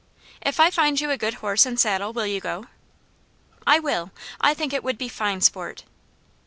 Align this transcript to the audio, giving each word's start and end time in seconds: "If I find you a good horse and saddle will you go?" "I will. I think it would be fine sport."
"If 0.41 0.59
I 0.59 0.71
find 0.71 0.99
you 0.99 1.11
a 1.11 1.15
good 1.19 1.35
horse 1.45 1.63
and 1.63 1.79
saddle 1.79 2.11
will 2.11 2.25
you 2.25 2.39
go?" 2.41 2.65
"I 3.67 3.77
will. 3.77 4.09
I 4.39 4.55
think 4.55 4.73
it 4.73 4.83
would 4.83 4.97
be 4.97 5.07
fine 5.07 5.41
sport." 5.41 5.83